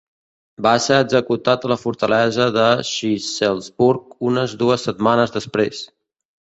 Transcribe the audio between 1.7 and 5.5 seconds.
la fortalesa de Shlisselburg unes dues setmanes